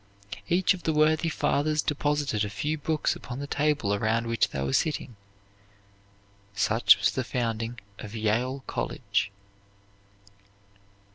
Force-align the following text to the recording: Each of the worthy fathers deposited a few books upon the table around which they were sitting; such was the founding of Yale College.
Each 0.49 0.73
of 0.73 0.81
the 0.81 0.93
worthy 0.93 1.29
fathers 1.29 1.83
deposited 1.83 2.43
a 2.43 2.49
few 2.49 2.75
books 2.75 3.15
upon 3.15 3.37
the 3.37 3.45
table 3.45 3.93
around 3.93 4.25
which 4.25 4.47
they 4.49 4.59
were 4.63 4.73
sitting; 4.73 5.15
such 6.55 6.97
was 6.97 7.11
the 7.11 7.23
founding 7.23 7.77
of 7.99 8.15
Yale 8.15 8.63
College. 8.65 9.29